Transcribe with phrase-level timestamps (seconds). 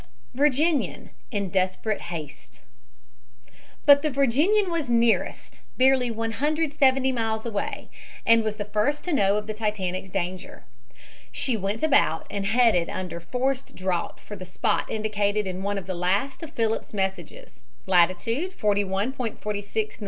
[0.33, 2.61] VIRGINIAN IN DESPERATE HASTE
[3.85, 7.87] But the Virginian was nearest, barely 170 miles away,
[8.25, 10.63] and was the first to know of the Titanic's danger.
[11.31, 15.85] She went about and headed under forced draught for the spot indicated in one of
[15.85, 19.95] the last of Phillips' messages latitude 41.46 N.